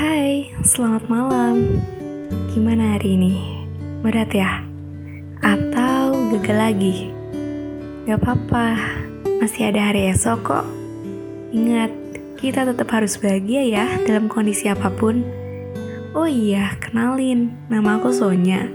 Hai, 0.00 0.48
selamat 0.64 1.12
malam. 1.12 1.76
Gimana 2.56 2.96
hari 2.96 3.20
ini? 3.20 3.36
Berat 4.00 4.32
ya? 4.32 4.64
Atau 5.44 6.16
gagal 6.32 6.56
lagi? 6.56 7.12
Gak 8.08 8.24
apa-apa, 8.24 8.80
masih 9.44 9.68
ada 9.68 9.92
hari 9.92 10.08
esok 10.08 10.40
kok. 10.40 10.66
Ingat, 11.52 11.92
kita 12.40 12.64
tetap 12.64 12.88
harus 12.96 13.20
bahagia 13.20 13.60
ya 13.60 13.84
dalam 14.08 14.32
kondisi 14.32 14.72
apa 14.72 14.88
pun. 14.88 15.20
Oh 16.16 16.24
iya, 16.24 16.80
kenalin, 16.80 17.52
nama 17.68 18.00
aku 18.00 18.08
Sonya. 18.08 18.72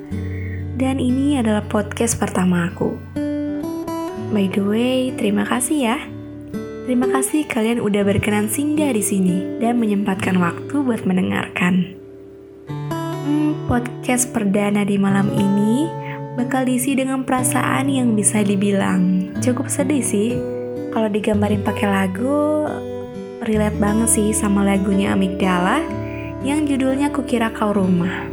Dan 0.78 1.02
ini 1.02 1.42
adalah 1.42 1.66
podcast 1.66 2.21
pertama 2.21 2.70
aku. 2.70 3.02
By 4.30 4.46
the 4.54 4.62
way, 4.62 5.10
terima 5.18 5.41
kasih 5.49 5.90
ya 5.90 5.98
Terima 6.85 7.09
kasih 7.09 7.49
kalian 7.49 7.81
udah 7.81 8.05
berkenan 8.05 8.45
singgah 8.45 8.93
di 8.93 9.02
sini 9.02 9.57
dan 9.57 9.81
menyempatkan 9.81 10.38
waktu 10.38 10.85
buat 10.85 11.02
mendengarkan. 11.02 11.98
Hmm, 13.26 13.57
podcast 13.66 14.30
perdana 14.30 14.85
di 14.85 15.02
malam 15.02 15.34
ini 15.34 15.90
bakal 16.38 16.62
diisi 16.70 16.93
dengan 16.93 17.26
perasaan 17.26 17.90
yang 17.90 18.13
bisa 18.13 18.45
dibilang 18.45 19.34
cukup 19.41 19.66
sedih 19.66 20.05
sih. 20.05 20.38
Kalau 20.93 21.09
digambarin 21.09 21.66
pakai 21.66 21.90
lagu, 21.90 22.70
relate 23.41 23.81
banget 23.81 24.21
sih 24.21 24.29
sama 24.29 24.62
lagunya 24.62 25.17
Amigdala 25.17 25.81
yang 26.45 26.70
judulnya 26.70 27.09
Kukira 27.09 27.49
Kau 27.49 27.73
Rumah. 27.73 28.29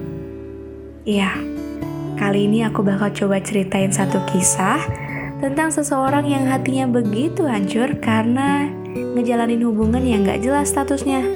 Iya, 1.08 1.40
kali 2.20 2.52
ini 2.52 2.68
aku 2.68 2.84
bakal 2.84 3.16
coba 3.16 3.40
ceritain 3.40 3.96
satu 3.96 4.20
kisah 4.28 5.01
tentang 5.42 5.74
seseorang 5.74 6.22
yang 6.30 6.46
hatinya 6.46 6.86
begitu 6.86 7.42
hancur 7.50 7.90
karena 7.98 8.70
ngejalanin 9.18 9.66
hubungan 9.66 10.06
yang 10.06 10.22
gak 10.22 10.38
jelas 10.38 10.70
statusnya. 10.70 11.34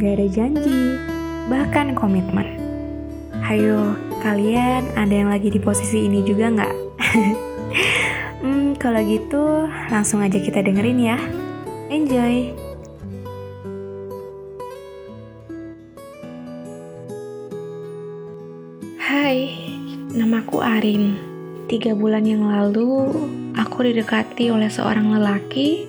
Gak 0.00 0.16
ada 0.16 0.26
janji, 0.32 0.96
bahkan 1.52 1.92
komitmen. 1.92 2.56
Hayo, 3.44 3.92
kalian 4.24 4.88
ada 4.96 5.12
yang 5.12 5.28
lagi 5.28 5.52
di 5.52 5.60
posisi 5.60 6.08
ini 6.08 6.24
juga 6.24 6.48
nggak? 6.48 6.74
hmm, 8.40 8.80
kalau 8.80 9.04
gitu 9.04 9.68
langsung 9.92 10.24
aja 10.24 10.40
kita 10.40 10.64
dengerin 10.64 11.12
ya. 11.12 11.20
Enjoy! 11.92 12.56
Hai, 18.96 19.56
namaku 20.12 20.60
Arin. 20.60 21.27
Tiga 21.68 21.92
bulan 21.92 22.24
yang 22.24 22.48
lalu, 22.48 23.12
aku 23.52 23.84
didekati 23.84 24.48
oleh 24.48 24.72
seorang 24.72 25.12
lelaki 25.12 25.84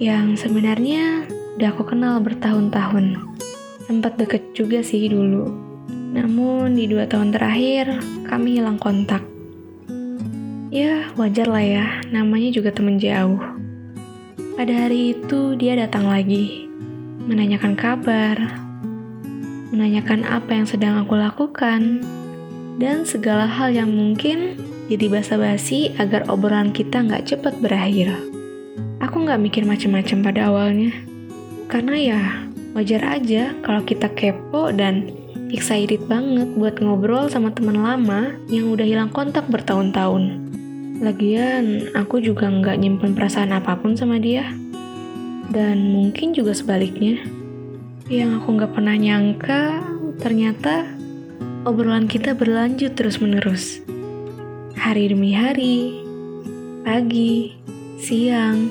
yang 0.00 0.40
sebenarnya 0.40 1.28
udah 1.60 1.68
aku 1.68 1.84
kenal 1.84 2.16
bertahun-tahun. 2.24 3.12
Sempat 3.84 4.16
deket 4.16 4.56
juga 4.56 4.80
sih 4.80 5.04
dulu. 5.12 5.52
Namun 6.16 6.80
di 6.80 6.88
dua 6.88 7.04
tahun 7.04 7.36
terakhir, 7.36 8.00
kami 8.24 8.56
hilang 8.56 8.80
kontak. 8.80 9.20
Ya, 10.72 11.12
wajar 11.20 11.44
lah 11.44 11.60
ya, 11.60 11.86
namanya 12.08 12.48
juga 12.48 12.72
temen 12.72 12.96
jauh. 12.96 13.36
Pada 14.56 14.72
hari 14.72 15.12
itu, 15.12 15.52
dia 15.60 15.76
datang 15.76 16.08
lagi, 16.08 16.72
menanyakan 17.28 17.76
kabar, 17.76 18.64
menanyakan 19.76 20.24
apa 20.24 20.56
yang 20.56 20.64
sedang 20.64 21.04
aku 21.04 21.20
lakukan, 21.20 22.00
dan 22.80 23.04
segala 23.04 23.44
hal 23.44 23.76
yang 23.76 23.92
mungkin 23.92 24.56
jadi 24.88 25.06
basa-basi 25.12 25.92
agar 26.00 26.24
obrolan 26.32 26.72
kita 26.72 27.04
nggak 27.04 27.28
cepat 27.28 27.60
berakhir. 27.60 28.08
Aku 29.04 29.20
nggak 29.20 29.38
mikir 29.38 29.62
macam-macam 29.68 30.18
pada 30.24 30.40
awalnya, 30.48 30.90
karena 31.68 31.94
ya 32.00 32.20
wajar 32.72 33.20
aja 33.20 33.52
kalau 33.60 33.84
kita 33.84 34.08
kepo 34.16 34.72
dan 34.72 35.12
excited 35.52 36.00
banget 36.08 36.48
buat 36.56 36.80
ngobrol 36.80 37.28
sama 37.28 37.52
teman 37.52 37.84
lama 37.84 38.32
yang 38.48 38.72
udah 38.72 38.88
hilang 38.88 39.12
kontak 39.12 39.44
bertahun-tahun. 39.52 40.48
Lagian, 41.04 41.94
aku 41.94 42.18
juga 42.18 42.48
nggak 42.48 42.80
nyimpen 42.80 43.12
perasaan 43.14 43.54
apa 43.54 43.78
pun 43.78 43.94
sama 43.94 44.18
dia. 44.18 44.50
Dan 45.48 45.94
mungkin 45.94 46.34
juga 46.34 46.52
sebaliknya. 46.52 47.22
Yang 48.10 48.42
aku 48.42 48.48
nggak 48.56 48.72
pernah 48.72 48.96
nyangka, 48.98 49.84
ternyata 50.18 50.90
obrolan 51.62 52.10
kita 52.10 52.34
berlanjut 52.34 52.98
terus-menerus 52.98 53.84
hari 54.78 55.10
demi 55.10 55.34
hari, 55.34 55.98
pagi, 56.86 57.50
siang, 57.98 58.70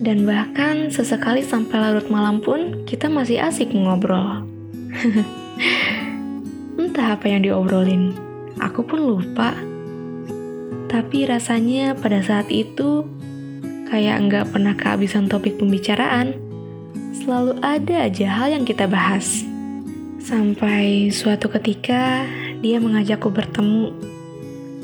dan 0.00 0.24
bahkan 0.24 0.88
sesekali 0.88 1.44
sampai 1.44 1.76
larut 1.76 2.08
malam 2.08 2.40
pun 2.40 2.88
kita 2.88 3.12
masih 3.12 3.36
asik 3.36 3.68
ngobrol. 3.76 4.48
Entah 6.80 7.20
apa 7.20 7.28
yang 7.28 7.44
diobrolin, 7.44 8.16
aku 8.56 8.80
pun 8.80 9.04
lupa. 9.04 9.52
Tapi 10.88 11.28
rasanya 11.28 11.94
pada 11.94 12.24
saat 12.24 12.48
itu 12.48 13.04
kayak 13.92 14.16
nggak 14.26 14.48
pernah 14.50 14.72
kehabisan 14.72 15.28
topik 15.28 15.60
pembicaraan. 15.60 16.32
Selalu 17.12 17.60
ada 17.60 18.08
aja 18.08 18.26
hal 18.40 18.56
yang 18.56 18.64
kita 18.64 18.88
bahas. 18.88 19.44
Sampai 20.24 21.12
suatu 21.12 21.52
ketika 21.52 22.24
dia 22.64 22.80
mengajakku 22.80 23.28
bertemu 23.28 23.92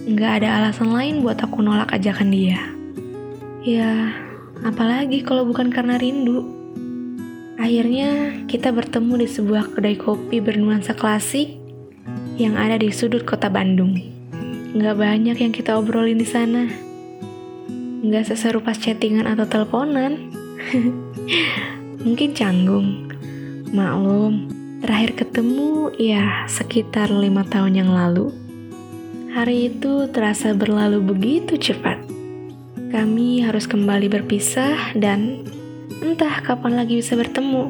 nggak 0.07 0.33
ada 0.39 0.63
alasan 0.63 0.95
lain 0.95 1.27
buat 1.27 1.43
aku 1.43 1.59
nolak 1.67 1.91
ajakan 1.91 2.31
dia. 2.31 2.63
Ya, 3.67 4.15
apalagi 4.63 5.27
kalau 5.27 5.43
bukan 5.43 5.75
karena 5.75 5.99
rindu. 5.99 6.47
Akhirnya 7.59 8.39
kita 8.47 8.71
bertemu 8.71 9.27
di 9.27 9.29
sebuah 9.29 9.75
kedai 9.75 9.99
kopi 9.99 10.39
bernuansa 10.39 10.95
klasik 10.95 11.59
yang 12.39 12.55
ada 12.55 12.79
di 12.79 12.95
sudut 12.95 13.27
kota 13.27 13.51
Bandung. 13.51 13.99
Nggak 14.79 14.95
banyak 14.95 15.37
yang 15.43 15.51
kita 15.51 15.75
obrolin 15.75 16.23
di 16.23 16.29
sana. 16.29 16.71
Nggak 18.07 18.31
seseru 18.31 18.63
pas 18.63 18.79
chattingan 18.79 19.27
atau 19.27 19.51
teleponan. 19.51 20.31
Mungkin 22.07 22.31
canggung. 22.39 23.11
Maklum, 23.75 24.47
terakhir 24.79 25.19
ketemu 25.19 25.91
ya 25.99 26.47
sekitar 26.47 27.11
lima 27.11 27.43
tahun 27.43 27.83
yang 27.83 27.91
lalu. 27.91 28.46
Hari 29.37 29.69
itu 29.69 30.09
terasa 30.09 30.57
berlalu 30.57 31.13
begitu 31.13 31.61
cepat. 31.61 32.01
Kami 32.89 33.45
harus 33.45 33.69
kembali 33.69 34.09
berpisah 34.09 34.97
dan 34.97 35.45
entah 36.01 36.41
kapan 36.41 36.81
lagi 36.81 37.05
bisa 37.05 37.21
bertemu. 37.21 37.69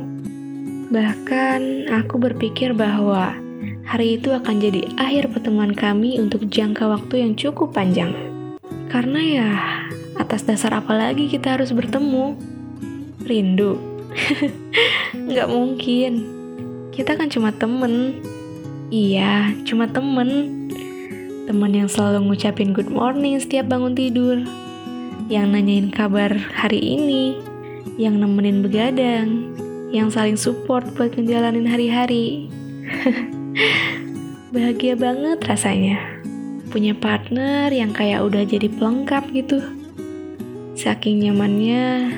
Bahkan 0.94 1.91
aku 1.91 2.22
berpikir 2.22 2.71
bahwa 2.71 3.34
hari 3.82 4.15
itu 4.15 4.31
akan 4.31 4.62
jadi 4.62 4.94
akhir 4.94 5.34
pertemuan 5.34 5.75
kami 5.75 6.22
untuk 6.22 6.47
jangka 6.47 6.87
waktu 6.87 7.26
yang 7.26 7.34
cukup 7.34 7.75
panjang. 7.75 8.15
Karena 8.87 9.19
ya, 9.26 9.50
atas 10.22 10.47
dasar 10.47 10.71
apa 10.71 10.94
lagi 10.94 11.26
kita 11.26 11.59
harus 11.59 11.75
bertemu? 11.75 12.38
Rindu? 13.26 13.75
Nggak 15.34 15.50
mungkin. 15.50 16.12
Kita 16.94 17.19
kan 17.19 17.26
cuma 17.26 17.50
temen. 17.50 18.22
Iya, 18.94 19.50
cuma 19.66 19.91
temen 19.91 20.62
Teman 21.47 21.79
yang 21.79 21.87
selalu 21.87 22.27
ngucapin 22.27 22.75
good 22.75 22.91
morning 22.91 23.39
setiap 23.39 23.71
bangun 23.71 23.95
tidur. 23.95 24.43
Yang 25.31 25.47
nanyain 25.55 25.95
kabar 25.95 26.34
hari 26.34 26.83
ini. 26.83 27.39
Yang 27.95 28.19
nemenin 28.19 28.67
begadang. 28.67 29.55
Yang 29.95 30.09
saling 30.19 30.35
support 30.35 30.83
buat 30.99 31.15
ngejalanin 31.15 31.71
hari-hari. 31.71 32.51
Bahagia 34.59 34.99
banget 34.99 35.39
rasanya. 35.47 36.19
Punya 36.75 36.99
partner 36.99 37.70
yang 37.70 37.94
kayak 37.94 38.26
udah 38.26 38.43
jadi 38.43 38.67
pelengkap 38.67 39.31
gitu. 39.31 39.62
Saking 40.75 41.31
nyamannya, 41.31 42.11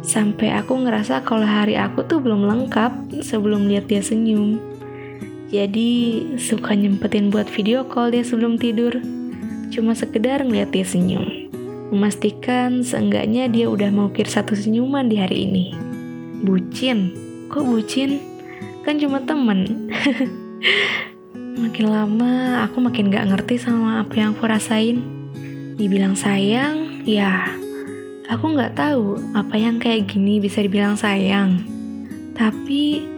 sampai 0.00 0.48
aku 0.48 0.80
ngerasa 0.80 1.20
kalau 1.28 1.44
hari 1.44 1.76
aku 1.76 2.08
tuh 2.08 2.24
belum 2.24 2.48
lengkap 2.48 3.20
sebelum 3.20 3.68
lihat 3.68 3.92
dia 3.92 4.00
senyum. 4.00 4.71
Jadi 5.52 5.90
suka 6.40 6.72
nyempetin 6.72 7.28
buat 7.28 7.44
video 7.44 7.84
call 7.84 8.16
dia 8.16 8.24
sebelum 8.24 8.56
tidur. 8.56 8.96
Cuma 9.68 9.92
sekedar 9.92 10.40
ngeliat 10.40 10.72
dia 10.72 10.80
senyum. 10.80 11.52
Memastikan 11.92 12.80
seenggaknya 12.80 13.52
dia 13.52 13.68
udah 13.68 13.92
mengukir 13.92 14.24
satu 14.24 14.56
senyuman 14.56 15.12
di 15.12 15.20
hari 15.20 15.44
ini. 15.44 15.64
Bucin? 16.40 17.12
Kok 17.52 17.68
bucin? 17.68 18.16
Kan 18.80 18.96
cuma 18.96 19.20
temen. 19.28 19.92
makin 21.62 21.86
lama 21.92 22.64
aku 22.64 22.80
makin 22.80 23.12
gak 23.12 23.28
ngerti 23.28 23.60
sama 23.60 24.00
apa 24.00 24.12
yang 24.16 24.32
aku 24.32 24.48
rasain. 24.48 25.04
Dibilang 25.76 26.16
sayang, 26.16 27.04
ya 27.04 27.44
aku 28.24 28.56
gak 28.56 28.72
tahu 28.72 29.20
apa 29.36 29.60
yang 29.60 29.76
kayak 29.76 30.08
gini 30.08 30.40
bisa 30.40 30.64
dibilang 30.64 30.96
sayang. 30.96 31.60
Tapi 32.32 33.11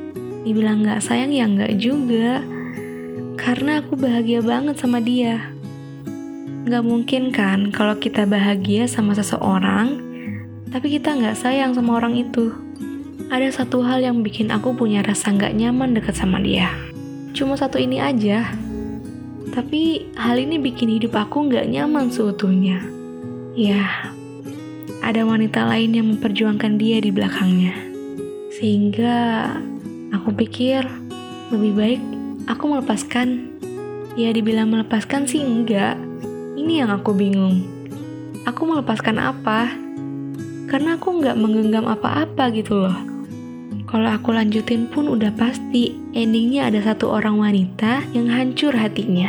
Dibilang 0.45 0.85
gak 0.85 1.01
sayang 1.01 1.33
ya 1.33 1.49
gak 1.49 1.81
juga. 1.81 2.45
Karena 3.41 3.81
aku 3.81 3.97
bahagia 3.97 4.45
banget 4.45 4.77
sama 4.77 5.01
dia. 5.01 5.51
Gak 6.69 6.85
mungkin 6.85 7.33
kan 7.33 7.73
kalau 7.73 7.97
kita 7.97 8.29
bahagia 8.29 8.85
sama 8.85 9.17
seseorang, 9.17 10.01
tapi 10.69 10.93
kita 11.01 11.17
gak 11.17 11.41
sayang 11.41 11.73
sama 11.73 11.97
orang 11.97 12.21
itu. 12.21 12.53
ada 13.33 13.49
satu 13.49 13.81
hal 13.83 14.05
yang 14.05 14.21
bikin 14.21 14.53
aku 14.53 14.77
punya 14.77 15.01
rasa 15.01 15.33
nggak 15.33 15.57
nyaman 15.57 15.97
deket 15.97 16.15
sama 16.15 16.39
dia. 16.45 16.71
Cuma 17.33 17.57
satu 17.59 17.81
ini 17.81 17.99
aja. 17.99 18.53
Tapi 19.51 20.13
hal 20.15 20.39
ini 20.39 20.61
bikin 20.61 20.93
hidup 20.93 21.17
aku 21.19 21.49
nggak 21.49 21.67
nyaman 21.67 22.13
seutuhnya. 22.13 22.85
Ya, 23.57 24.13
ada 25.03 25.23
wanita 25.27 25.67
lain 25.67 25.95
yang 25.95 26.07
memperjuangkan 26.15 26.79
dia 26.79 27.01
di 27.03 27.11
belakangnya. 27.11 27.75
Sehingga 28.55 29.17
aku 30.25 30.41
pikir 30.41 30.81
lebih 31.53 31.73
baik 31.77 32.01
aku 32.49 32.73
melepaskan. 32.73 33.61
Ya 34.17 34.33
dibilang 34.33 34.73
melepaskan 34.73 35.29
sih 35.29 35.45
enggak. 35.45 36.01
Ini 36.57 36.81
yang 36.81 36.97
aku 36.97 37.13
bingung. 37.13 37.61
Aku 38.49 38.65
melepaskan 38.65 39.21
apa? 39.21 39.69
Karena 40.65 40.97
aku 40.97 41.21
nggak 41.21 41.37
menggenggam 41.37 41.85
apa-apa 41.85 42.49
gitu 42.57 42.89
loh. 42.89 42.97
Kalau 43.85 44.09
aku 44.17 44.33
lanjutin 44.33 44.89
pun 44.89 45.13
udah 45.13 45.29
pasti 45.37 45.93
endingnya 46.17 46.73
ada 46.73 46.81
satu 46.81 47.13
orang 47.13 47.37
wanita 47.45 48.09
yang 48.17 48.33
hancur 48.33 48.73
hatinya. 48.73 49.29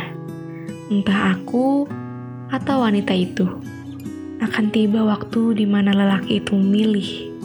Entah 0.88 1.36
aku 1.36 1.84
atau 2.48 2.80
wanita 2.80 3.12
itu. 3.12 3.44
Akan 4.40 4.72
tiba 4.72 5.04
waktu 5.04 5.60
di 5.60 5.68
mana 5.68 5.92
lelaki 5.92 6.40
itu 6.40 6.56
memilih 6.56 7.36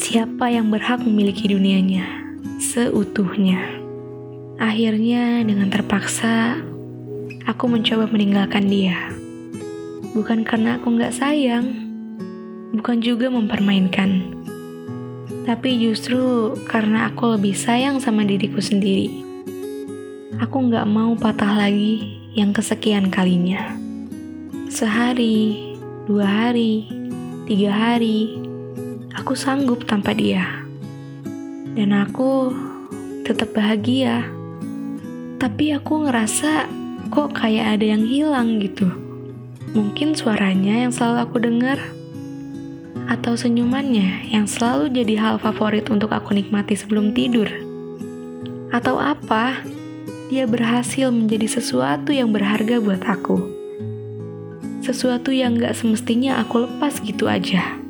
siapa 0.00 0.48
yang 0.48 0.72
berhak 0.72 1.04
memiliki 1.04 1.44
dunianya 1.44 2.29
seutuhnya. 2.60 3.80
Akhirnya 4.60 5.40
dengan 5.40 5.72
terpaksa 5.72 6.60
aku 7.48 7.64
mencoba 7.72 8.04
meninggalkan 8.12 8.68
dia. 8.68 9.08
Bukan 10.12 10.44
karena 10.44 10.76
aku 10.76 10.92
nggak 10.92 11.16
sayang, 11.16 11.72
bukan 12.76 13.00
juga 13.00 13.32
mempermainkan, 13.32 14.36
tapi 15.48 15.80
justru 15.80 16.52
karena 16.68 17.08
aku 17.08 17.40
lebih 17.40 17.56
sayang 17.56 17.96
sama 17.96 18.28
diriku 18.28 18.60
sendiri. 18.60 19.08
Aku 20.44 20.60
nggak 20.68 20.84
mau 20.84 21.16
patah 21.16 21.64
lagi 21.64 22.20
yang 22.36 22.52
kesekian 22.52 23.08
kalinya. 23.08 23.72
Sehari, 24.68 25.72
dua 26.04 26.26
hari, 26.28 26.84
tiga 27.48 27.72
hari, 27.72 28.36
aku 29.16 29.32
sanggup 29.32 29.88
tanpa 29.88 30.12
dia. 30.12 30.69
Dan 31.80 31.96
aku 31.96 32.52
tetap 33.24 33.56
bahagia. 33.56 34.28
Tapi 35.40 35.72
aku 35.72 36.04
ngerasa 36.04 36.68
kok 37.08 37.32
kayak 37.32 37.80
ada 37.80 37.96
yang 37.96 38.04
hilang 38.04 38.60
gitu. 38.60 38.84
Mungkin 39.72 40.12
suaranya 40.12 40.84
yang 40.84 40.92
selalu 40.92 41.24
aku 41.24 41.36
dengar 41.40 41.80
atau 43.08 43.32
senyumannya 43.32 44.28
yang 44.28 44.44
selalu 44.44 44.92
jadi 44.92 45.24
hal 45.24 45.34
favorit 45.40 45.88
untuk 45.88 46.12
aku 46.12 46.36
nikmati 46.36 46.76
sebelum 46.76 47.16
tidur? 47.16 47.48
Atau 48.76 49.00
apa? 49.00 49.64
Dia 50.28 50.44
berhasil 50.44 51.08
menjadi 51.08 51.48
sesuatu 51.48 52.12
yang 52.12 52.28
berharga 52.28 52.76
buat 52.76 53.08
aku. 53.08 53.40
Sesuatu 54.84 55.32
yang 55.32 55.56
gak 55.56 55.80
semestinya 55.80 56.44
aku 56.44 56.68
lepas 56.68 57.00
gitu 57.00 57.24
aja. 57.24 57.80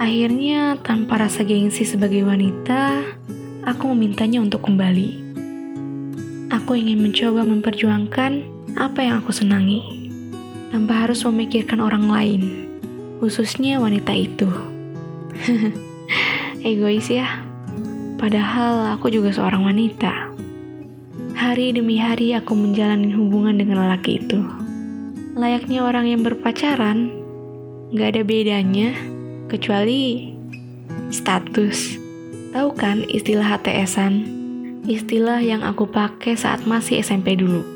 Akhirnya, 0.00 0.80
tanpa 0.80 1.20
rasa 1.20 1.44
gengsi 1.44 1.84
sebagai 1.84 2.24
wanita, 2.24 3.04
aku 3.68 3.92
memintanya 3.92 4.40
untuk 4.40 4.64
kembali. 4.64 5.36
Aku 6.48 6.72
ingin 6.72 7.04
mencoba 7.04 7.44
memperjuangkan 7.44 8.32
apa 8.80 9.04
yang 9.04 9.20
aku 9.20 9.28
senangi, 9.28 10.08
tanpa 10.72 11.04
harus 11.04 11.20
memikirkan 11.28 11.84
orang 11.84 12.08
lain 12.08 12.42
khususnya 13.20 13.76
wanita 13.76 14.16
itu. 14.16 14.48
Egois 16.64 17.04
ya, 17.12 17.44
padahal 18.16 18.96
aku 18.96 19.12
juga 19.12 19.36
seorang 19.36 19.68
wanita. 19.68 20.32
Hari 21.36 21.76
demi 21.76 22.00
hari 22.00 22.32
aku 22.32 22.56
menjalani 22.56 23.12
hubungan 23.12 23.60
dengan 23.60 23.84
lelaki 23.84 24.16
itu. 24.16 24.40
Layaknya 25.36 25.84
orang 25.84 26.08
yang 26.08 26.24
berpacaran, 26.24 27.12
gak 27.92 28.16
ada 28.16 28.24
bedanya 28.24 29.19
kecuali 29.50 30.30
status. 31.10 31.98
Tahu 32.54 32.70
kan 32.78 33.02
istilah 33.10 33.58
HTSan? 33.58 34.38
Istilah 34.86 35.42
yang 35.42 35.66
aku 35.66 35.90
pakai 35.90 36.38
saat 36.38 36.62
masih 36.64 37.02
SMP 37.02 37.34
dulu. 37.34 37.66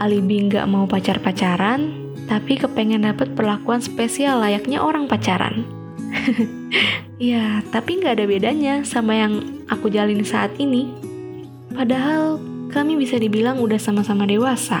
Alibi 0.00 0.48
gak 0.48 0.64
mau 0.66 0.88
pacar-pacaran, 0.88 1.92
tapi 2.28 2.56
kepengen 2.56 3.04
dapet 3.04 3.32
perlakuan 3.36 3.84
spesial 3.84 4.40
layaknya 4.40 4.80
orang 4.80 5.04
pacaran. 5.08 5.64
ya, 7.20 7.60
tapi 7.68 8.00
nggak 8.00 8.20
ada 8.20 8.26
bedanya 8.28 8.74
sama 8.84 9.16
yang 9.16 9.64
aku 9.68 9.92
jalin 9.92 10.24
saat 10.24 10.52
ini. 10.56 10.88
Padahal 11.72 12.40
kami 12.68 13.00
bisa 13.00 13.16
dibilang 13.16 13.60
udah 13.64 13.80
sama-sama 13.80 14.28
dewasa. 14.28 14.80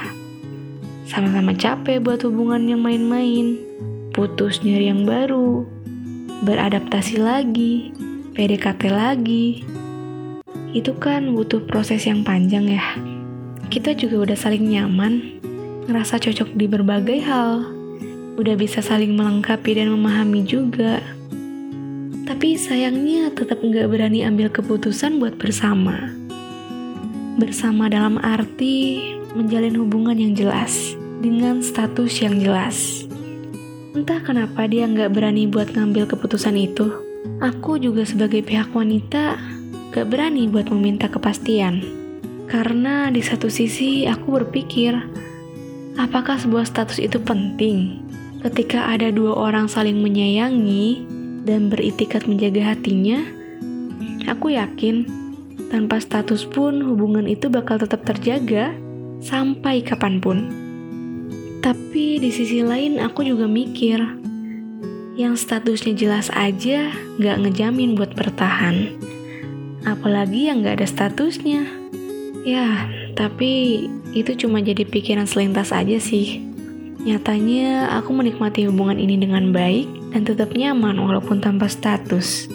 Sama-sama 1.08 1.56
capek 1.56 2.04
buat 2.04 2.20
hubungan 2.20 2.68
yang 2.68 2.84
main-main, 2.84 3.56
putus 4.12 4.60
nyari 4.60 4.92
yang 4.92 5.08
baru, 5.08 5.64
beradaptasi 6.42 7.18
lagi, 7.18 7.90
PDKT 8.38 8.82
lagi. 8.92 9.66
Itu 10.70 10.94
kan 11.00 11.34
butuh 11.34 11.64
proses 11.66 12.06
yang 12.06 12.22
panjang 12.22 12.70
ya. 12.70 12.84
Kita 13.68 13.96
juga 13.98 14.28
udah 14.28 14.36
saling 14.38 14.70
nyaman, 14.70 15.42
ngerasa 15.90 16.22
cocok 16.22 16.54
di 16.54 16.66
berbagai 16.70 17.18
hal, 17.26 17.66
udah 18.38 18.54
bisa 18.54 18.78
saling 18.78 19.18
melengkapi 19.18 19.74
dan 19.74 19.90
memahami 19.90 20.46
juga. 20.46 21.02
Tapi 22.28 22.60
sayangnya 22.60 23.32
tetap 23.32 23.64
nggak 23.64 23.88
berani 23.88 24.22
ambil 24.22 24.52
keputusan 24.52 25.16
buat 25.16 25.40
bersama. 25.40 26.12
Bersama 27.40 27.88
dalam 27.88 28.20
arti 28.20 29.00
menjalin 29.32 29.74
hubungan 29.80 30.14
yang 30.14 30.36
jelas, 30.36 30.94
dengan 31.18 31.64
status 31.64 32.20
yang 32.20 32.38
jelas. 32.38 33.07
Entah 33.96 34.20
kenapa 34.20 34.68
dia 34.68 34.84
nggak 34.84 35.12
berani 35.14 35.48
buat 35.48 35.72
ngambil 35.72 36.10
keputusan 36.10 36.56
itu. 36.58 36.90
Aku 37.40 37.80
juga 37.80 38.04
sebagai 38.04 38.44
pihak 38.44 38.72
wanita 38.72 39.38
gak 39.90 40.06
berani 40.06 40.46
buat 40.46 40.70
meminta 40.70 41.10
kepastian. 41.10 41.82
Karena 42.46 43.10
di 43.10 43.20
satu 43.20 43.50
sisi 43.50 44.06
aku 44.06 44.38
berpikir, 44.38 44.94
Apakah 45.98 46.38
sebuah 46.38 46.62
status 46.62 47.02
itu 47.02 47.18
penting? 47.18 47.98
Ketika 48.38 48.86
ada 48.86 49.10
dua 49.10 49.34
orang 49.34 49.66
saling 49.66 49.98
menyayangi 49.98 51.02
dan 51.42 51.66
beritikat 51.66 52.30
menjaga 52.30 52.70
hatinya, 52.70 53.18
aku 54.30 54.54
yakin 54.54 55.02
tanpa 55.74 55.98
status 55.98 56.46
pun 56.46 56.86
hubungan 56.86 57.26
itu 57.26 57.50
bakal 57.50 57.82
tetap 57.82 58.06
terjaga 58.06 58.70
sampai 59.18 59.82
kapan 59.82 60.22
pun. 60.22 60.67
Tapi 61.68 62.16
di 62.16 62.32
sisi 62.32 62.64
lain 62.64 62.96
aku 62.96 63.20
juga 63.28 63.44
mikir, 63.44 64.00
yang 65.20 65.36
statusnya 65.36 65.92
jelas 65.92 66.32
aja 66.32 66.88
gak 67.20 67.44
ngejamin 67.44 67.92
buat 67.92 68.16
bertahan. 68.16 68.96
Apalagi 69.84 70.48
yang 70.48 70.64
gak 70.64 70.80
ada 70.80 70.88
statusnya. 70.88 71.68
Ya, 72.40 72.88
tapi 73.12 73.84
itu 74.16 74.32
cuma 74.40 74.64
jadi 74.64 74.80
pikiran 74.88 75.28
selintas 75.28 75.68
aja 75.68 76.00
sih. 76.00 76.40
Nyatanya 77.04 78.00
aku 78.00 78.16
menikmati 78.16 78.64
hubungan 78.64 78.96
ini 78.96 79.20
dengan 79.20 79.52
baik 79.52 80.16
dan 80.16 80.24
tetap 80.24 80.56
nyaman 80.56 80.96
walaupun 80.96 81.44
tanpa 81.44 81.68
status. 81.68 82.48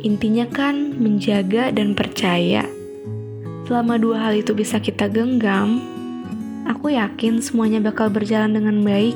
Intinya 0.00 0.48
kan 0.48 0.96
menjaga 0.96 1.68
dan 1.68 1.92
percaya. 1.92 2.64
Selama 3.68 4.00
dua 4.00 4.24
hal 4.24 4.40
itu 4.40 4.56
bisa 4.56 4.80
kita 4.80 5.12
genggam, 5.12 5.97
aku 6.64 6.96
yakin 6.96 7.38
semuanya 7.38 7.78
bakal 7.78 8.08
berjalan 8.10 8.56
dengan 8.56 8.82
baik. 8.82 9.14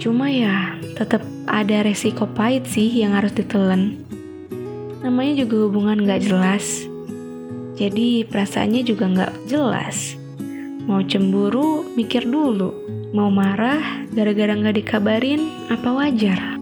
Cuma 0.00 0.32
ya, 0.32 0.80
tetap 0.96 1.20
ada 1.44 1.84
resiko 1.84 2.24
pahit 2.30 2.64
sih 2.64 2.88
yang 2.88 3.12
harus 3.12 3.36
ditelan. 3.36 4.00
Namanya 5.04 5.44
juga 5.44 5.68
hubungan 5.68 6.06
gak 6.08 6.24
jelas 6.24 6.88
jadi 7.80 8.28
perasaannya 8.28 8.82
juga 8.84 9.08
nggak 9.08 9.48
jelas. 9.48 10.12
Mau 10.84 11.00
cemburu, 11.00 11.88
mikir 11.96 12.28
dulu. 12.28 12.76
Mau 13.16 13.32
marah, 13.32 14.04
gara-gara 14.12 14.52
nggak 14.52 14.84
dikabarin, 14.84 15.48
apa 15.72 15.88
wajar? 15.88 16.60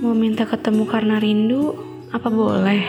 Mau 0.00 0.16
minta 0.16 0.48
ketemu 0.48 0.88
karena 0.88 1.20
rindu, 1.20 1.76
apa 2.16 2.32
boleh? 2.32 2.80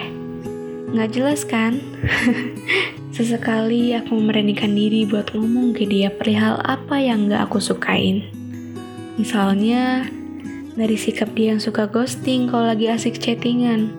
Nggak 0.95 1.09
jelas 1.19 1.43
kan? 1.43 1.83
Sesekali 3.15 3.95
aku 3.95 4.11
memberanikan 4.19 4.75
diri 4.75 5.07
buat 5.07 5.31
ngomong 5.31 5.71
ke 5.71 5.87
dia 5.87 6.11
perihal 6.11 6.59
apa 6.67 6.99
yang 6.99 7.31
nggak 7.31 7.47
aku 7.47 7.63
sukain. 7.63 8.27
Misalnya, 9.15 10.03
dari 10.75 10.99
sikap 10.99 11.31
dia 11.31 11.55
yang 11.55 11.63
suka 11.63 11.87
ghosting 11.87 12.51
kalau 12.51 12.67
lagi 12.67 12.91
asik 12.91 13.15
chattingan 13.15 13.95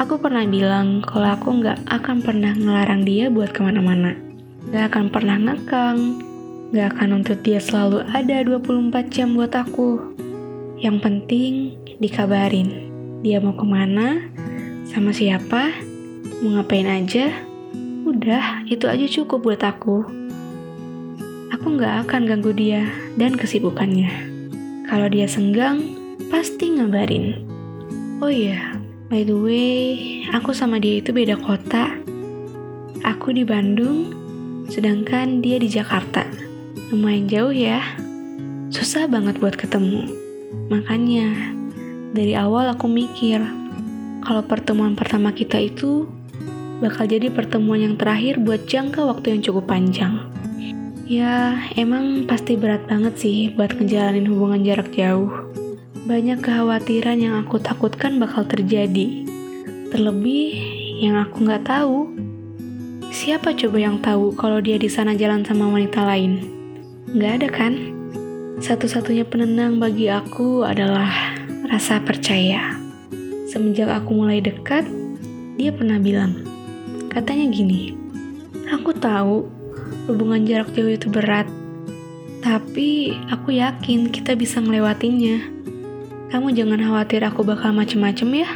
Aku 0.00 0.16
pernah 0.16 0.48
bilang 0.48 1.04
kalau 1.04 1.28
aku 1.28 1.60
nggak 1.60 1.84
akan 1.84 2.24
pernah 2.24 2.56
ngelarang 2.56 3.04
dia 3.04 3.28
buat 3.28 3.52
ke 3.52 3.60
mana-mana. 3.60 4.16
Gak 4.72 4.96
akan 4.96 5.12
pernah 5.12 5.36
ngekang, 5.36 6.24
gak 6.72 6.96
akan 6.96 7.20
untuk 7.20 7.44
dia 7.44 7.60
selalu 7.60 8.08
ada 8.08 8.40
24 8.40 8.96
jam 9.12 9.36
buat 9.36 9.52
aku. 9.52 10.16
Yang 10.80 10.96
penting 11.04 11.52
dikabarin, 12.00 12.88
dia 13.20 13.44
mau 13.44 13.52
ke 13.52 13.66
mana, 13.68 14.24
Sama 14.88 15.12
siapa? 15.12 15.68
Mau 16.40 16.56
ngapain 16.56 16.88
aja? 16.88 17.49
Udah, 18.10 18.66
itu 18.66 18.90
aja 18.90 19.06
cukup 19.06 19.46
buat 19.46 19.62
aku. 19.62 20.02
Aku 21.54 21.66
nggak 21.78 22.10
akan 22.10 22.26
ganggu 22.26 22.50
dia 22.50 22.90
dan 23.14 23.38
kesibukannya. 23.38 24.10
Kalau 24.90 25.06
dia 25.06 25.30
senggang, 25.30 25.94
pasti 26.26 26.74
ngabarin. 26.74 27.46
Oh 28.18 28.26
iya, 28.26 28.74
by 29.06 29.22
the 29.22 29.38
way, 29.38 29.78
aku 30.34 30.50
sama 30.50 30.82
dia 30.82 30.98
itu 30.98 31.14
beda 31.14 31.38
kota. 31.38 31.94
Aku 33.06 33.30
di 33.30 33.46
Bandung, 33.46 34.10
sedangkan 34.66 35.38
dia 35.38 35.62
di 35.62 35.70
Jakarta. 35.70 36.26
Lumayan 36.90 37.30
jauh 37.30 37.54
ya. 37.54 37.78
Susah 38.74 39.06
banget 39.06 39.38
buat 39.38 39.54
ketemu. 39.54 40.10
Makanya, 40.66 41.30
dari 42.10 42.34
awal 42.34 42.74
aku 42.74 42.90
mikir, 42.90 43.38
kalau 44.26 44.42
pertemuan 44.42 44.98
pertama 44.98 45.30
kita 45.30 45.62
itu 45.62 46.10
bakal 46.80 47.04
jadi 47.04 47.28
pertemuan 47.28 47.84
yang 47.84 47.94
terakhir 48.00 48.40
buat 48.40 48.64
jangka 48.64 49.04
waktu 49.04 49.36
yang 49.36 49.40
cukup 49.44 49.68
panjang. 49.68 50.26
Ya, 51.10 51.60
emang 51.76 52.24
pasti 52.24 52.56
berat 52.56 52.88
banget 52.88 53.14
sih 53.20 53.52
buat 53.52 53.76
ngejalanin 53.76 54.30
hubungan 54.30 54.64
jarak 54.64 54.94
jauh. 54.96 55.28
Banyak 56.08 56.40
kekhawatiran 56.40 57.20
yang 57.20 57.34
aku 57.36 57.60
takutkan 57.60 58.16
bakal 58.16 58.48
terjadi. 58.48 59.26
Terlebih, 59.90 60.54
yang 61.02 61.18
aku 61.18 61.44
nggak 61.44 61.66
tahu, 61.66 62.14
siapa 63.10 63.52
coba 63.58 63.78
yang 63.78 63.98
tahu 63.98 64.32
kalau 64.38 64.62
dia 64.62 64.78
di 64.78 64.86
sana 64.86 65.12
jalan 65.18 65.42
sama 65.42 65.66
wanita 65.66 66.06
lain? 66.06 66.46
Nggak 67.10 67.32
ada 67.42 67.48
kan? 67.50 67.72
Satu-satunya 68.62 69.26
penenang 69.26 69.82
bagi 69.82 70.06
aku 70.06 70.62
adalah 70.62 71.10
rasa 71.66 71.98
percaya. 71.98 72.78
Semenjak 73.50 73.90
aku 73.90 74.14
mulai 74.14 74.38
dekat, 74.38 74.86
dia 75.58 75.74
pernah 75.74 75.98
bilang, 75.98 76.49
katanya 77.10 77.50
gini, 77.50 77.92
aku 78.70 78.94
tahu 78.96 79.44
hubungan 80.06 80.46
jarak 80.46 80.72
jauh 80.72 80.88
itu 80.88 81.10
berat, 81.10 81.50
tapi 82.40 83.18
aku 83.28 83.58
yakin 83.58 84.08
kita 84.08 84.38
bisa 84.38 84.62
ngelewatinnya. 84.62 85.42
Kamu 86.30 86.54
jangan 86.54 86.78
khawatir 86.78 87.26
aku 87.26 87.42
bakal 87.42 87.74
macem-macem 87.74 88.46
ya. 88.46 88.50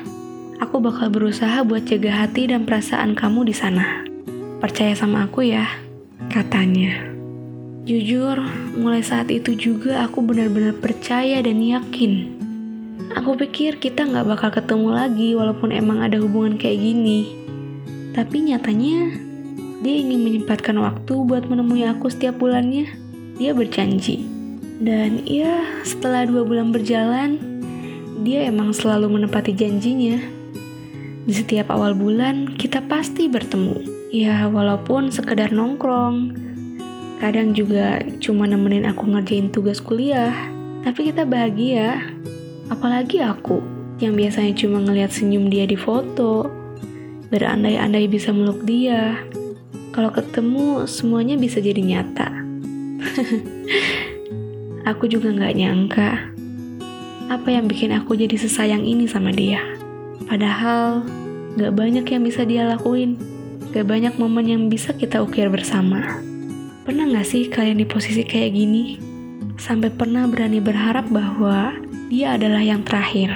Aku 0.62 0.78
bakal 0.78 1.10
berusaha 1.10 1.66
buat 1.66 1.84
jaga 1.84 2.24
hati 2.24 2.46
dan 2.46 2.62
perasaan 2.62 3.18
kamu 3.18 3.50
di 3.50 3.54
sana. 3.54 4.06
Percaya 4.62 4.94
sama 4.94 5.26
aku 5.26 5.44
ya, 5.44 5.66
katanya. 6.30 7.10
Jujur, 7.84 8.38
mulai 8.78 9.04
saat 9.04 9.28
itu 9.28 9.52
juga 9.58 10.06
aku 10.06 10.24
benar-benar 10.24 10.78
percaya 10.78 11.42
dan 11.44 11.60
yakin 11.60 12.44
Aku 13.14 13.38
pikir 13.38 13.78
kita 13.78 14.08
nggak 14.10 14.26
bakal 14.26 14.50
ketemu 14.50 14.88
lagi 14.90 15.38
walaupun 15.38 15.70
emang 15.70 16.02
ada 16.02 16.18
hubungan 16.18 16.58
kayak 16.58 16.82
gini. 16.82 17.43
Tapi 18.14 18.36
nyatanya 18.46 19.10
dia 19.82 19.94
ingin 20.00 20.22
menyempatkan 20.22 20.78
waktu 20.78 21.12
buat 21.26 21.50
menemui 21.50 21.84
aku 21.84 22.08
setiap 22.08 22.40
bulannya. 22.40 22.88
Dia 23.36 23.52
berjanji. 23.52 24.24
Dan 24.78 25.26
ya 25.26 25.82
setelah 25.82 26.24
dua 26.24 26.46
bulan 26.46 26.70
berjalan, 26.70 27.36
dia 28.22 28.46
emang 28.46 28.72
selalu 28.72 29.20
menepati 29.20 29.52
janjinya. 29.52 30.22
Di 31.26 31.32
setiap 31.34 31.74
awal 31.74 31.98
bulan 31.98 32.54
kita 32.54 32.80
pasti 32.86 33.26
bertemu. 33.26 34.08
Ya 34.14 34.46
walaupun 34.46 35.10
sekedar 35.10 35.50
nongkrong. 35.50 36.46
Kadang 37.18 37.52
juga 37.52 38.00
cuma 38.22 38.46
nemenin 38.46 38.86
aku 38.86 39.10
ngerjain 39.10 39.50
tugas 39.50 39.82
kuliah. 39.82 40.32
Tapi 40.86 41.10
kita 41.10 41.24
bahagia 41.24 42.14
Apalagi 42.72 43.20
aku 43.20 43.60
yang 44.00 44.16
biasanya 44.16 44.56
cuma 44.56 44.80
ngeliat 44.80 45.12
senyum 45.12 45.52
dia 45.52 45.68
di 45.68 45.76
foto, 45.76 46.48
berandai-andai 47.34 48.06
bisa 48.06 48.30
meluk 48.30 48.62
dia. 48.62 49.18
Kalau 49.90 50.14
ketemu, 50.14 50.86
semuanya 50.86 51.34
bisa 51.34 51.58
jadi 51.58 51.82
nyata. 51.82 52.30
aku 54.90 55.10
juga 55.10 55.34
nggak 55.34 55.54
nyangka 55.58 56.34
apa 57.32 57.48
yang 57.48 57.64
bikin 57.64 57.92
aku 57.96 58.16
jadi 58.16 58.36
sesayang 58.36 58.84
ini 58.84 59.08
sama 59.08 59.32
dia. 59.32 59.60
Padahal 60.28 61.04
gak 61.56 61.72
banyak 61.72 62.04
yang 62.04 62.22
bisa 62.24 62.44
dia 62.44 62.68
lakuin, 62.68 63.16
gak 63.72 63.88
banyak 63.88 64.14
momen 64.20 64.44
yang 64.44 64.62
bisa 64.68 64.92
kita 64.92 65.24
ukir 65.24 65.48
bersama. 65.48 66.20
Pernah 66.84 67.08
gak 67.16 67.28
sih 67.28 67.48
kalian 67.48 67.80
di 67.80 67.86
posisi 67.88 68.24
kayak 68.28 68.52
gini? 68.52 69.00
Sampai 69.56 69.88
pernah 69.88 70.28
berani 70.28 70.60
berharap 70.60 71.08
bahwa 71.08 71.72
dia 72.12 72.36
adalah 72.36 72.60
yang 72.60 72.84
terakhir. 72.84 73.32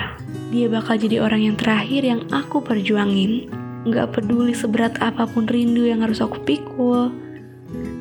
Dia 0.52 0.68
bakal 0.68 1.00
jadi 1.00 1.24
orang 1.24 1.48
yang 1.48 1.56
terakhir 1.56 2.04
yang 2.04 2.20
aku 2.28 2.60
perjuangin. 2.60 3.48
Nggak 3.86 4.18
peduli 4.18 4.56
seberat 4.56 4.98
apa 4.98 5.28
pun 5.28 5.46
rindu 5.46 5.86
yang 5.86 6.02
harus 6.02 6.18
aku 6.18 6.40
pikul. 6.42 7.14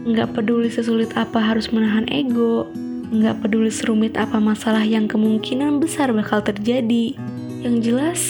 Nggak 0.07 0.33
peduli 0.33 0.71
sesulit 0.71 1.13
apa 1.13 1.37
harus 1.37 1.69
menahan 1.69 2.07
ego. 2.09 2.65
Nggak 3.13 3.45
peduli 3.45 3.69
serumit 3.69 4.17
apa 4.17 4.41
masalah 4.41 4.81
yang 4.81 5.05
kemungkinan 5.05 5.77
besar 5.77 6.09
bakal 6.15 6.41
terjadi. 6.41 7.13
Yang 7.61 7.75
jelas, 7.83 8.21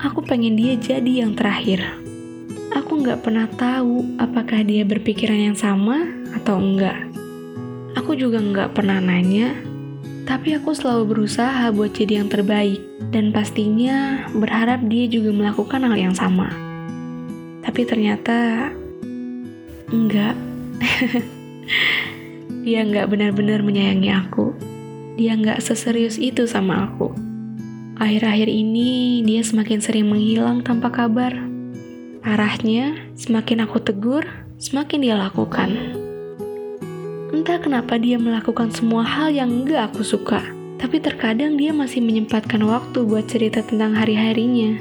aku 0.00 0.24
pengen 0.24 0.56
dia 0.56 0.78
jadi 0.78 1.26
yang 1.26 1.36
terakhir. 1.36 1.84
Aku 2.72 3.00
nggak 3.02 3.24
pernah 3.24 3.48
tahu 3.56 4.16
apakah 4.20 4.64
dia 4.64 4.84
berpikiran 4.84 5.52
yang 5.52 5.58
sama 5.58 6.06
atau 6.32 6.60
enggak. 6.60 6.96
Aku 7.96 8.12
juga 8.12 8.38
nggak 8.38 8.76
pernah 8.76 9.00
nanya 9.00 9.56
tapi 10.26 10.58
aku 10.58 10.74
selalu 10.74 11.14
berusaha 11.14 11.70
buat 11.70 11.94
jadi 11.94 12.18
yang 12.18 12.26
terbaik, 12.26 12.82
dan 13.14 13.30
pastinya 13.30 14.26
berharap 14.34 14.82
dia 14.90 15.06
juga 15.06 15.30
melakukan 15.30 15.86
hal 15.86 15.94
yang 15.94 16.14
sama. 16.18 16.65
Tapi 17.66 17.82
ternyata 17.82 18.70
enggak. 19.90 20.38
dia 22.66 22.86
enggak 22.86 23.10
benar-benar 23.10 23.66
menyayangi 23.66 24.10
aku. 24.14 24.54
Dia 25.18 25.34
enggak 25.34 25.58
seserius 25.66 26.14
itu 26.14 26.46
sama 26.46 26.86
aku. 26.86 27.10
Akhir-akhir 27.98 28.46
ini 28.46 29.20
dia 29.26 29.42
semakin 29.42 29.82
sering 29.82 30.06
menghilang 30.06 30.62
tanpa 30.62 30.94
kabar. 30.94 31.34
Arahnya, 32.22 32.94
semakin 33.18 33.66
aku 33.66 33.82
tegur, 33.82 34.22
semakin 34.62 34.98
dia 35.02 35.16
lakukan. 35.18 35.96
Entah 37.34 37.58
kenapa 37.58 37.98
dia 37.98 38.20
melakukan 38.20 38.70
semua 38.70 39.02
hal 39.02 39.34
yang 39.34 39.50
enggak 39.50 39.90
aku 39.90 40.06
suka. 40.06 40.44
Tapi 40.76 41.00
terkadang 41.00 41.56
dia 41.56 41.72
masih 41.72 42.04
menyempatkan 42.04 42.60
waktu 42.62 43.02
buat 43.08 43.26
cerita 43.26 43.64
tentang 43.64 43.96
hari-harinya. 43.96 44.76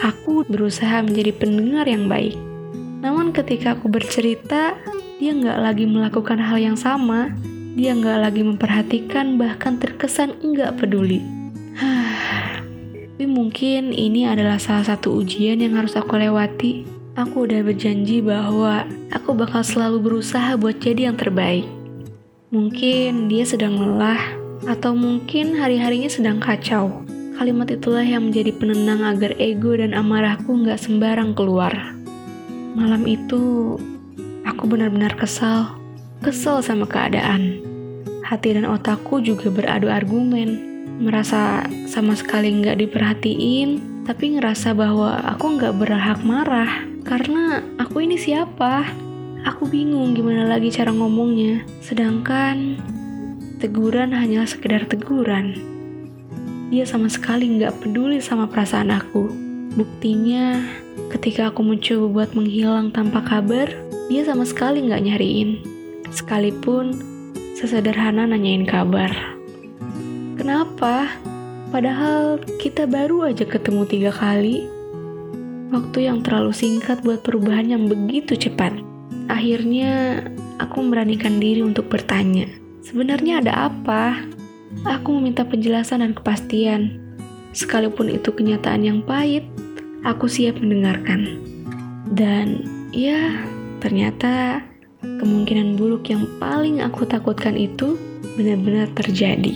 Aku 0.00 0.48
berusaha 0.48 1.04
menjadi 1.04 1.36
pendengar 1.36 1.84
yang 1.84 2.08
baik. 2.08 2.32
Namun 3.04 3.36
ketika 3.36 3.76
aku 3.76 3.92
bercerita, 3.92 4.72
dia 5.20 5.32
nggak 5.36 5.58
lagi 5.60 5.84
melakukan 5.84 6.40
hal 6.40 6.56
yang 6.56 6.76
sama. 6.76 7.36
Dia 7.76 7.92
nggak 7.92 8.18
lagi 8.24 8.40
memperhatikan 8.40 9.36
bahkan 9.36 9.76
terkesan 9.76 10.40
enggak 10.40 10.80
peduli. 10.80 11.20
Tapi 13.20 13.28
mungkin 13.28 13.92
ini 13.92 14.24
adalah 14.24 14.56
salah 14.56 14.96
satu 14.96 15.20
ujian 15.20 15.60
yang 15.60 15.76
harus 15.76 15.92
aku 15.92 16.16
lewati. 16.16 16.88
Aku 17.20 17.44
udah 17.44 17.60
berjanji 17.60 18.24
bahwa 18.24 18.88
aku 19.12 19.36
bakal 19.36 19.60
selalu 19.60 20.00
berusaha 20.00 20.56
buat 20.56 20.80
jadi 20.80 21.12
yang 21.12 21.20
terbaik. 21.20 21.68
Mungkin 22.48 23.28
dia 23.28 23.44
sedang 23.44 23.76
lelah, 23.76 24.40
atau 24.64 24.96
mungkin 24.96 25.60
hari-harinya 25.60 26.08
sedang 26.08 26.40
kacau. 26.40 27.04
Kalimat 27.40 27.72
itulah 27.72 28.04
yang 28.04 28.28
menjadi 28.28 28.52
penenang 28.52 29.00
agar 29.00 29.32
ego 29.40 29.72
dan 29.72 29.96
amarahku 29.96 30.60
nggak 30.60 30.76
sembarang 30.76 31.32
keluar. 31.32 31.72
Malam 32.76 33.08
itu, 33.08 33.80
aku 34.44 34.68
benar-benar 34.68 35.16
kesal. 35.16 35.72
Kesal 36.20 36.60
sama 36.60 36.84
keadaan. 36.84 37.64
Hati 38.28 38.60
dan 38.60 38.68
otakku 38.68 39.24
juga 39.24 39.48
beradu 39.48 39.88
argumen. 39.88 40.60
Merasa 41.00 41.64
sama 41.88 42.12
sekali 42.12 42.60
nggak 42.60 42.76
diperhatiin, 42.76 44.04
tapi 44.04 44.36
ngerasa 44.36 44.76
bahwa 44.76 45.24
aku 45.24 45.56
nggak 45.56 45.80
berhak 45.80 46.20
marah. 46.20 46.84
Karena 47.08 47.64
aku 47.80 48.04
ini 48.04 48.20
siapa? 48.20 48.84
Aku 49.48 49.64
bingung 49.64 50.12
gimana 50.12 50.44
lagi 50.44 50.68
cara 50.68 50.92
ngomongnya. 50.92 51.64
Sedangkan 51.80 52.76
teguran 53.64 54.12
hanya 54.12 54.44
sekedar 54.44 54.84
teguran. 54.84 55.69
Dia 56.70 56.86
sama 56.86 57.10
sekali 57.10 57.50
nggak 57.58 57.82
peduli 57.82 58.22
sama 58.22 58.46
perasaan 58.46 58.94
aku. 58.94 59.26
Buktinya, 59.74 60.62
ketika 61.10 61.50
aku 61.50 61.66
mencoba 61.66 62.06
buat 62.06 62.30
menghilang 62.38 62.94
tanpa 62.94 63.26
kabar, 63.26 63.66
dia 64.06 64.22
sama 64.22 64.46
sekali 64.46 64.86
nggak 64.86 65.02
nyariin. 65.02 65.66
Sekalipun 66.14 66.94
sesederhana 67.58 68.22
nanyain 68.22 68.62
kabar. 68.70 69.10
Kenapa? 70.38 71.10
Padahal 71.74 72.38
kita 72.62 72.86
baru 72.86 73.34
aja 73.34 73.42
ketemu 73.42 73.82
tiga 73.90 74.14
kali. 74.14 74.70
Waktu 75.74 76.06
yang 76.06 76.22
terlalu 76.22 76.54
singkat 76.54 77.02
buat 77.02 77.26
perubahan 77.26 77.66
yang 77.66 77.90
begitu 77.90 78.38
cepat. 78.38 78.78
Akhirnya, 79.26 80.22
aku 80.62 80.86
memberanikan 80.86 81.42
diri 81.42 81.66
untuk 81.66 81.90
bertanya, 81.90 82.46
sebenarnya 82.82 83.42
ada 83.42 83.70
apa? 83.70 84.18
Aku 84.86 85.18
meminta 85.18 85.42
penjelasan 85.42 86.06
dan 86.06 86.14
kepastian. 86.14 87.02
Sekalipun 87.50 88.06
itu 88.06 88.30
kenyataan 88.30 88.86
yang 88.86 88.98
pahit, 89.02 89.42
aku 90.06 90.30
siap 90.30 90.62
mendengarkan. 90.62 91.42
Dan 92.06 92.62
ya, 92.94 93.42
ternyata 93.82 94.62
kemungkinan 95.02 95.74
buruk 95.74 96.06
yang 96.14 96.22
paling 96.38 96.78
aku 96.78 97.02
takutkan 97.02 97.58
itu 97.58 97.98
benar-benar 98.38 98.86
terjadi. 98.94 99.54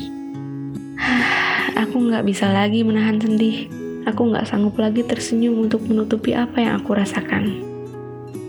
aku 1.83 1.97
nggak 2.11 2.27
bisa 2.27 2.51
lagi 2.51 2.83
menahan 2.83 3.23
sedih. 3.23 3.71
Aku 4.11 4.29
nggak 4.29 4.51
sanggup 4.51 4.77
lagi 4.77 5.01
tersenyum 5.07 5.65
untuk 5.65 5.87
menutupi 5.87 6.35
apa 6.35 6.61
yang 6.61 6.83
aku 6.83 6.93
rasakan. 6.93 7.63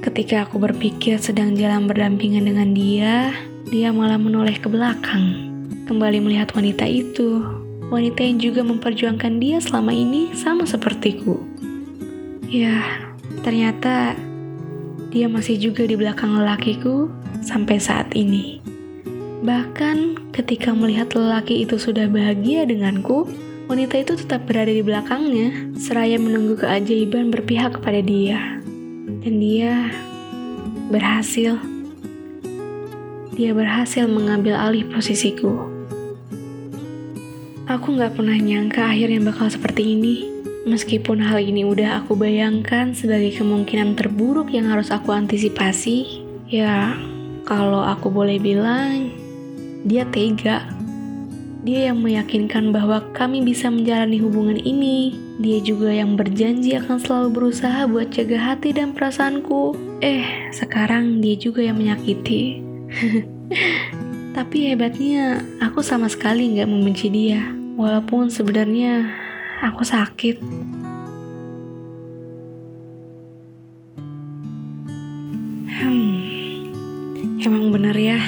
Ketika 0.03 0.49
aku 0.49 0.57
berpikir 0.57 1.21
sedang 1.21 1.53
jalan 1.53 1.85
berdampingan 1.85 2.45
dengan 2.45 2.73
dia, 2.73 3.31
dia 3.69 3.89
malah 3.89 4.19
menoleh 4.19 4.59
ke 4.59 4.69
belakang, 4.69 5.44
kembali 5.85 6.17
melihat 6.17 6.49
wanita 6.57 6.89
itu. 6.89 7.45
Wanita 7.93 8.25
yang 8.25 8.41
juga 8.41 8.65
memperjuangkan 8.65 9.37
dia 9.37 9.61
selama 9.61 9.93
ini 9.93 10.33
sama 10.33 10.65
sepertiku. 10.65 11.37
Ya, 12.49 12.81
ternyata 13.45 14.17
dia 15.13 15.29
masih 15.29 15.61
juga 15.61 15.85
di 15.85 15.93
belakang 15.93 16.33
lelakiku 16.33 17.13
sampai 17.45 17.77
saat 17.77 18.09
ini. 18.17 18.57
Bahkan 19.45 20.33
ketika 20.33 20.73
melihat 20.73 21.13
lelaki 21.13 21.61
itu 21.61 21.77
sudah 21.77 22.09
bahagia 22.09 22.65
denganku, 22.65 23.29
wanita 23.69 24.01
itu 24.01 24.17
tetap 24.17 24.49
berada 24.49 24.73
di 24.73 24.81
belakangnya, 24.81 25.53
seraya 25.77 26.17
menunggu 26.17 26.57
keajaiban 26.57 27.29
berpihak 27.29 27.77
kepada 27.77 28.01
dia. 28.01 28.57
Dan 29.21 29.37
dia 29.37 29.93
berhasil. 30.89 31.61
Dia 33.37 33.53
berhasil 33.53 34.09
mengambil 34.09 34.57
alih 34.57 34.89
posisiku. 34.89 35.74
Aku 37.65 37.97
gak 37.97 38.13
pernah 38.13 38.37
nyangka 38.37 38.93
akhirnya 38.93 39.25
bakal 39.25 39.49
seperti 39.49 39.97
ini. 39.97 40.29
Meskipun 40.69 41.17
hal 41.17 41.41
ini 41.41 41.65
udah 41.65 42.05
aku 42.05 42.13
bayangkan 42.13 42.93
sebagai 42.93 43.41
kemungkinan 43.41 43.97
terburuk 43.97 44.53
yang 44.53 44.69
harus 44.69 44.93
aku 44.93 45.09
antisipasi, 45.09 46.21
ya 46.45 46.93
kalau 47.41 47.81
aku 47.81 48.13
boleh 48.13 48.37
bilang, 48.37 49.09
dia 49.81 50.05
tega. 50.13 50.69
Dia 51.65 51.89
yang 51.89 52.05
meyakinkan 52.05 52.69
bahwa 52.69 53.01
kami 53.17 53.41
bisa 53.41 53.73
menjalani 53.73 54.21
hubungan 54.21 54.61
ini. 54.61 55.17
Dia 55.41 55.57
juga 55.65 55.89
yang 55.89 56.13
berjanji 56.13 56.77
akan 56.77 57.01
selalu 57.01 57.29
berusaha 57.33 57.89
buat 57.89 58.13
jaga 58.13 58.53
hati 58.53 58.77
dan 58.77 58.93
perasaanku. 58.93 59.73
Eh, 60.05 60.53
sekarang 60.53 61.17
dia 61.17 61.33
juga 61.33 61.65
yang 61.65 61.81
menyakiti. 61.81 62.61
Tapi 64.35 64.67
hebatnya, 64.67 65.39
aku 65.63 65.79
sama 65.79 66.11
sekali 66.11 66.51
nggak 66.51 66.67
membenci 66.67 67.07
dia. 67.07 67.55
Walaupun 67.79 68.27
sebenarnya 68.27 69.07
aku 69.63 69.87
sakit. 69.87 70.43
Hmm, 75.71 76.19
emang 77.39 77.71
bener 77.71 77.95
ya. 77.95 78.19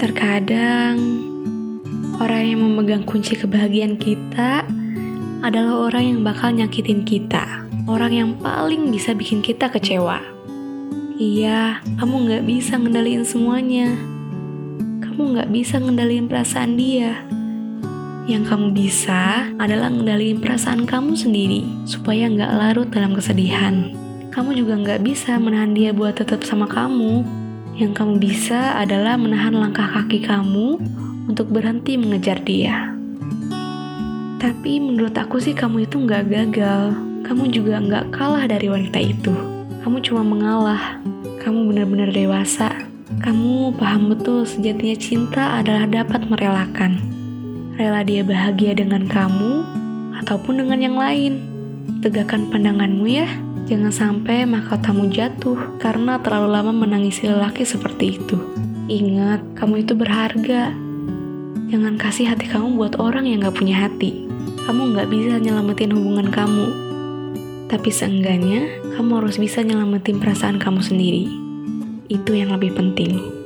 Terkadang 0.00 0.96
orang 2.16 2.42
yang 2.48 2.64
memegang 2.64 3.04
kunci 3.04 3.36
kebahagiaan 3.36 4.00
kita 4.00 4.64
adalah 5.44 5.92
orang 5.92 6.04
yang 6.08 6.20
bakal 6.24 6.56
nyakitin 6.56 7.04
kita. 7.04 7.68
Orang 7.84 8.16
yang 8.16 8.32
paling 8.40 8.88
bisa 8.88 9.12
bikin 9.12 9.44
kita 9.44 9.68
kecewa. 9.68 10.24
Iya, 11.20 11.84
kamu 12.00 12.14
nggak 12.32 12.44
bisa 12.48 12.80
ngendaliin 12.80 13.28
semuanya. 13.28 14.09
Kamu 15.20 15.36
nggak 15.36 15.52
bisa 15.52 15.76
ngendaliin 15.76 16.32
perasaan 16.32 16.80
dia. 16.80 17.28
Yang 18.24 18.56
kamu 18.56 18.66
bisa 18.72 19.52
adalah 19.60 19.92
ngendaliin 19.92 20.40
perasaan 20.40 20.88
kamu 20.88 21.12
sendiri, 21.12 21.60
supaya 21.84 22.24
nggak 22.24 22.48
larut 22.56 22.88
dalam 22.88 23.12
kesedihan. 23.12 23.92
Kamu 24.32 24.56
juga 24.56 24.80
nggak 24.80 25.04
bisa 25.04 25.36
menahan 25.36 25.76
dia 25.76 25.92
buat 25.92 26.16
tetap 26.16 26.40
sama 26.40 26.64
kamu. 26.64 27.20
Yang 27.76 28.00
kamu 28.00 28.14
bisa 28.16 28.80
adalah 28.80 29.20
menahan 29.20 29.60
langkah 29.60 29.92
kaki 29.92 30.24
kamu 30.24 30.80
untuk 31.28 31.52
berhenti 31.52 32.00
mengejar 32.00 32.40
dia. 32.40 32.96
Tapi 34.40 34.80
menurut 34.80 35.12
aku 35.20 35.36
sih 35.36 35.52
kamu 35.52 35.84
itu 35.84 36.00
nggak 36.00 36.32
gagal. 36.32 36.96
Kamu 37.28 37.52
juga 37.52 37.76
nggak 37.76 38.08
kalah 38.16 38.48
dari 38.48 38.72
wanita 38.72 38.96
itu. 38.96 39.36
Kamu 39.84 40.00
cuma 40.00 40.24
mengalah. 40.24 40.96
Kamu 41.44 41.68
benar-benar 41.68 42.08
dewasa. 42.08 42.89
Kamu 43.20 43.76
paham 43.76 44.16
betul 44.16 44.48
sejatinya 44.48 44.96
cinta 44.96 45.60
adalah 45.60 45.84
dapat 45.84 46.24
merelakan. 46.24 46.96
Rela 47.76 48.00
dia 48.00 48.24
bahagia 48.24 48.72
dengan 48.72 49.04
kamu 49.04 49.60
ataupun 50.24 50.64
dengan 50.64 50.80
yang 50.80 50.96
lain. 50.96 51.44
Tegakkan 52.00 52.48
pandanganmu 52.48 53.04
ya. 53.04 53.28
Jangan 53.68 53.92
sampai 53.92 54.48
mahkotamu 54.48 55.12
jatuh 55.12 55.76
karena 55.76 56.16
terlalu 56.24 56.48
lama 56.48 56.72
menangisi 56.72 57.28
lelaki 57.28 57.68
seperti 57.68 58.16
itu. 58.16 58.40
Ingat, 58.88 59.52
kamu 59.52 59.84
itu 59.84 59.92
berharga. 59.92 60.72
Jangan 61.68 62.00
kasih 62.00 62.24
hati 62.24 62.48
kamu 62.48 62.72
buat 62.72 62.96
orang 62.96 63.28
yang 63.28 63.44
gak 63.44 63.60
punya 63.60 63.84
hati. 63.84 64.24
Kamu 64.64 64.96
gak 64.96 65.12
bisa 65.12 65.36
nyelamatin 65.36 65.92
hubungan 65.92 66.32
kamu, 66.32 66.66
tapi 67.70 67.92
seenggaknya, 67.94 68.66
kamu 68.98 69.22
harus 69.22 69.38
bisa 69.38 69.62
nyelamatin 69.62 70.18
perasaan 70.18 70.58
kamu 70.58 70.82
sendiri. 70.82 71.39
Itu 72.10 72.34
yang 72.34 72.50
lebih 72.50 72.74
penting. 72.74 73.39